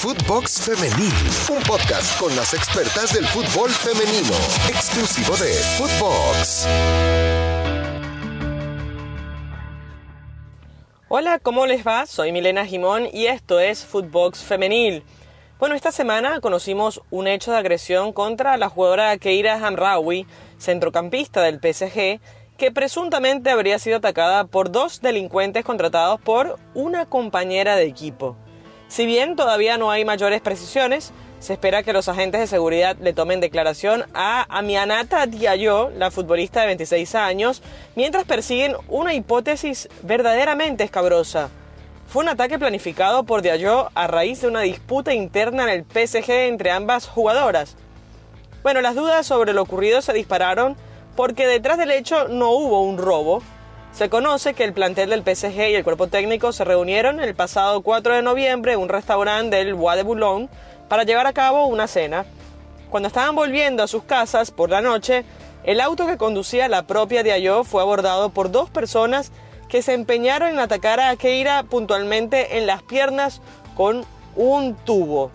[0.00, 1.12] Footbox Femenil,
[1.50, 4.32] un podcast con las expertas del fútbol femenino,
[4.68, 6.68] exclusivo de Footbox.
[11.08, 12.06] Hola, ¿cómo les va?
[12.06, 15.02] Soy Milena Jimón y esto es Footbox Femenil.
[15.58, 20.28] Bueno, esta semana conocimos un hecho de agresión contra la jugadora Keira Hamraoui,
[20.58, 22.20] centrocampista del PSG,
[22.56, 28.36] que presuntamente habría sido atacada por dos delincuentes contratados por una compañera de equipo.
[28.88, 33.12] Si bien todavía no hay mayores precisiones, se espera que los agentes de seguridad le
[33.12, 37.62] tomen declaración a Amianata Diallo, la futbolista de 26 años,
[37.94, 41.50] mientras persiguen una hipótesis verdaderamente escabrosa.
[42.08, 46.30] Fue un ataque planificado por Diallo a raíz de una disputa interna en el PSG
[46.30, 47.76] entre ambas jugadoras.
[48.62, 50.76] Bueno, las dudas sobre lo ocurrido se dispararon
[51.14, 53.42] porque detrás del hecho no hubo un robo.
[53.92, 57.82] Se conoce que el plantel del PSG y el cuerpo técnico se reunieron el pasado
[57.82, 60.48] 4 de noviembre en un restaurante del Bois de Boulogne
[60.88, 62.24] para llevar a cabo una cena.
[62.90, 65.24] Cuando estaban volviendo a sus casas por la noche,
[65.64, 69.32] el auto que conducía la propia Diallo fue abordado por dos personas
[69.68, 73.42] que se empeñaron en atacar a Keira puntualmente en las piernas
[73.76, 74.04] con
[74.36, 75.30] un tubo.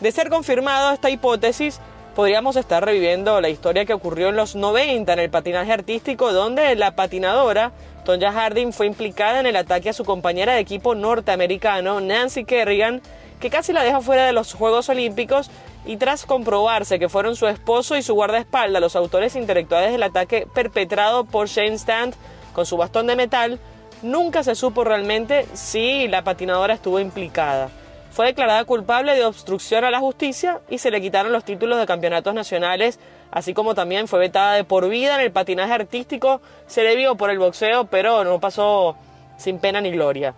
[0.00, 1.80] De ser confirmado esta hipótesis,
[2.20, 6.76] podríamos estar reviviendo la historia que ocurrió en los 90 en el patinaje artístico, donde
[6.76, 7.72] la patinadora
[8.04, 13.00] Tonya Harding fue implicada en el ataque a su compañera de equipo norteamericano, Nancy Kerrigan,
[13.40, 15.50] que casi la deja fuera de los Juegos Olímpicos
[15.86, 20.46] y tras comprobarse que fueron su esposo y su guardaespaldas los autores intelectuales del ataque
[20.52, 22.16] perpetrado por Shane Stand
[22.52, 23.58] con su bastón de metal,
[24.02, 27.70] nunca se supo realmente si la patinadora estuvo implicada.
[28.10, 31.86] Fue declarada culpable de obstrucción a la justicia y se le quitaron los títulos de
[31.86, 32.98] campeonatos nacionales,
[33.30, 37.14] así como también fue vetada de por vida en el patinaje artístico, se le vio
[37.16, 38.96] por el boxeo, pero no pasó
[39.36, 40.34] sin pena ni gloria.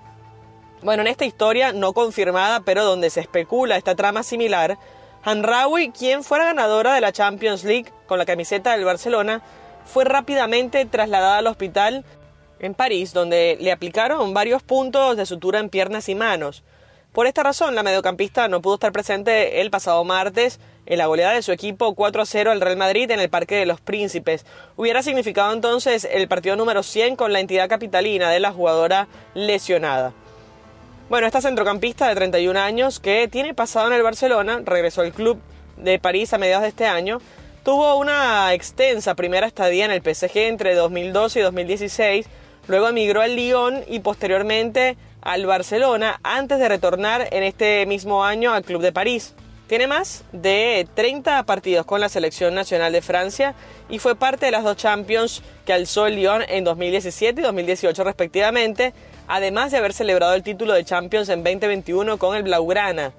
[0.82, 4.76] Bueno, en esta historia no confirmada, pero donde se especula esta trama similar,
[5.24, 9.40] Hanraoui, quien fuera ganadora de la Champions League con la camiseta del Barcelona,
[9.86, 12.04] fue rápidamente trasladada al hospital
[12.58, 16.62] en París, donde le aplicaron varios puntos de sutura en piernas y manos.
[17.12, 21.34] Por esta razón, la mediocampista no pudo estar presente el pasado martes en la goleada
[21.34, 24.46] de su equipo 4 a 0 al Real Madrid en el Parque de los Príncipes.
[24.76, 30.14] Hubiera significado entonces el partido número 100 con la entidad capitalina de la jugadora lesionada.
[31.10, 35.38] Bueno, esta centrocampista de 31 años que tiene pasado en el Barcelona, regresó al club
[35.76, 37.18] de París a mediados de este año,
[37.62, 42.26] tuvo una extensa primera estadía en el PSG entre 2012 y 2016,
[42.68, 48.52] luego emigró al Lyon y posteriormente al Barcelona antes de retornar en este mismo año
[48.52, 49.34] al Club de París.
[49.68, 53.54] Tiene más de 30 partidos con la selección nacional de Francia
[53.88, 58.04] y fue parte de las dos Champions que alzó el Lyon en 2017 y 2018
[58.04, 58.92] respectivamente,
[59.28, 63.12] además de haber celebrado el título de Champions en 2021 con el Blaugrana.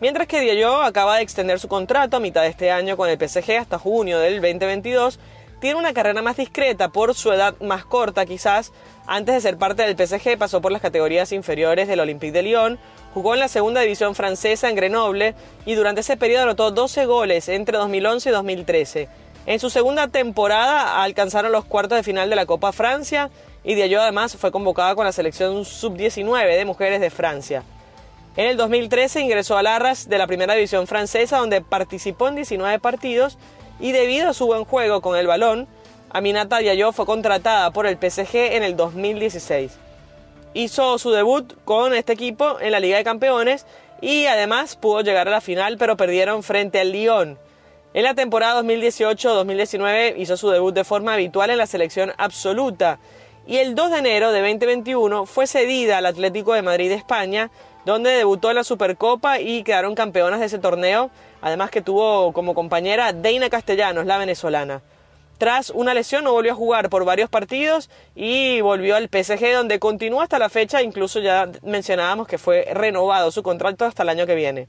[0.00, 3.16] Mientras que Diallo acaba de extender su contrato a mitad de este año con el
[3.16, 5.20] PSG hasta junio del 2022,
[5.64, 8.70] tiene una carrera más discreta por su edad más corta quizás.
[9.06, 12.78] Antes de ser parte del PSG pasó por las categorías inferiores del Olympique de Lyon,
[13.14, 17.48] jugó en la segunda división francesa en Grenoble y durante ese periodo anotó 12 goles
[17.48, 19.08] entre 2011 y 2013.
[19.46, 23.30] En su segunda temporada alcanzaron los cuartos de final de la Copa Francia
[23.64, 27.62] y Diallo además fue convocada con la selección sub-19 de mujeres de Francia.
[28.36, 32.80] En el 2013 ingresó al Arras de la primera división francesa donde participó en 19
[32.80, 33.38] partidos
[33.80, 35.66] y debido a su buen juego con el balón,
[36.10, 39.72] Aminata Diallo fue contratada por el PSG en el 2016.
[40.54, 43.66] Hizo su debut con este equipo en la Liga de Campeones
[44.00, 47.38] y además pudo llegar a la final pero perdieron frente al Lyon.
[47.94, 52.98] En la temporada 2018-2019 hizo su debut de forma habitual en la selección absoluta
[53.46, 57.50] y el 2 de enero de 2021 fue cedida al Atlético de Madrid de España,
[57.84, 61.10] donde debutó en la Supercopa y quedaron campeonas de ese torneo,
[61.44, 64.80] además que tuvo como compañera Deina Castellanos, la venezolana.
[65.36, 69.78] Tras una lesión no volvió a jugar por varios partidos y volvió al PSG donde
[69.78, 74.26] continúa hasta la fecha, incluso ya mencionábamos que fue renovado su contrato hasta el año
[74.26, 74.68] que viene.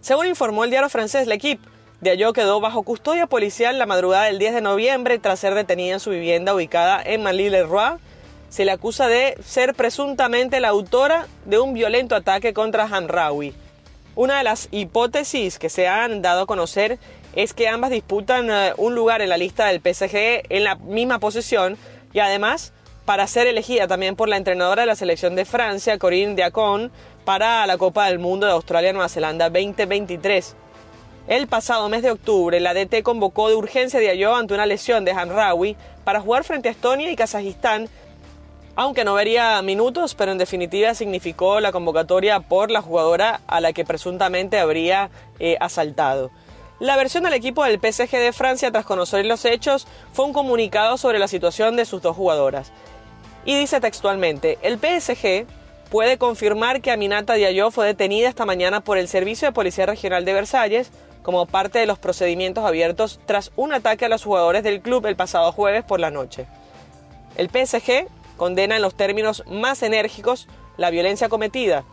[0.00, 1.62] Según informó el diario francés L'Equipe,
[2.00, 6.00] Diallo quedó bajo custodia policial la madrugada del 10 de noviembre tras ser detenida en
[6.00, 7.98] su vivienda ubicada en Manly-le-Roi.
[8.48, 13.54] Se le acusa de ser presuntamente la autora de un violento ataque contra Hamraoui.
[14.14, 16.98] Una de las hipótesis que se han dado a conocer
[17.34, 21.18] es que ambas disputan eh, un lugar en la lista del PSG en la misma
[21.18, 21.78] posición
[22.12, 22.74] y además
[23.06, 26.92] para ser elegida también por la entrenadora de la selección de Francia, Corinne Diacon,
[27.24, 30.56] para la Copa del Mundo de Australia-Nueva Zelanda 2023.
[31.26, 35.04] El pasado mes de octubre, la DT convocó de urgencia a Diallo ante una lesión
[35.04, 37.88] de Hanraoui para jugar frente a Estonia y Kazajistán,
[38.74, 43.72] aunque no vería minutos, pero en definitiva significó la convocatoria por la jugadora a la
[43.72, 46.30] que presuntamente habría eh, asaltado.
[46.80, 50.96] La versión del equipo del PSG de Francia tras conocer los hechos fue un comunicado
[50.96, 52.72] sobre la situación de sus dos jugadoras.
[53.44, 55.46] Y dice textualmente, el PSG
[55.90, 60.24] puede confirmar que Aminata Diallo fue detenida esta mañana por el Servicio de Policía Regional
[60.24, 60.90] de Versalles
[61.22, 65.14] como parte de los procedimientos abiertos tras un ataque a los jugadores del club el
[65.14, 66.46] pasado jueves por la noche.
[67.36, 71.84] El PSG condena en los términos más enérgicos la violencia cometida.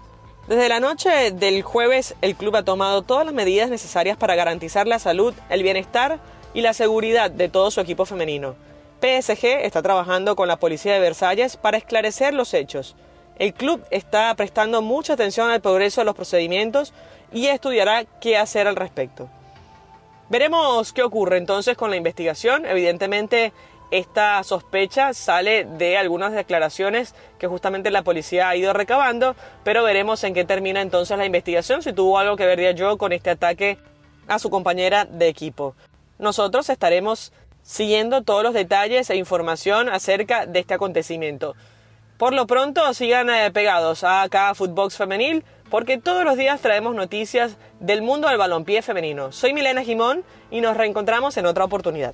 [0.48, 4.88] Desde la noche del jueves, el club ha tomado todas las medidas necesarias para garantizar
[4.88, 6.20] la salud, el bienestar
[6.54, 8.56] y la seguridad de todo su equipo femenino.
[9.02, 12.96] PSG está trabajando con la policía de Versalles para esclarecer los hechos.
[13.38, 16.94] El club está prestando mucha atención al progreso de los procedimientos
[17.32, 19.30] y estudiará qué hacer al respecto.
[20.30, 22.66] Veremos qué ocurre entonces con la investigación.
[22.66, 23.54] Evidentemente,
[23.92, 30.24] esta sospecha sale de algunas declaraciones que justamente la policía ha ido recabando, pero veremos
[30.24, 33.80] en qué termina entonces la investigación, si tuvo algo que ver yo con este ataque
[34.28, 35.76] a su compañera de equipo.
[36.20, 37.32] Nosotros estaremos
[37.64, 41.56] siguiendo todos los detalles e información acerca de este acontecimiento.
[42.18, 46.94] Por lo pronto, sigan eh, pegados a acá Footbox Femenil, porque todos los días traemos
[46.96, 49.32] noticias del mundo del balompié femenino.
[49.32, 52.14] Soy Milena Jimón y nos reencontramos en otra oportunidad.